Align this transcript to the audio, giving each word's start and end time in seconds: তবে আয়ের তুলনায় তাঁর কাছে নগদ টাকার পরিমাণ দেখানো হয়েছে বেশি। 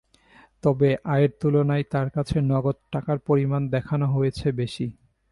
তবে 0.63 0.89
আয়ের 1.05 1.31
তুলনায় 1.41 1.85
তাঁর 1.91 2.07
কাছে 2.09 2.37
নগদ 2.51 2.77
টাকার 2.91 3.17
পরিমাণ 3.27 3.61
দেখানো 3.75 4.05
হয়েছে 4.15 4.47
বেশি। 4.51 4.87